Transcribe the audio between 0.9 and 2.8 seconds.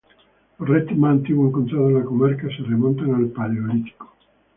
más antiguos encontrados en la comarca se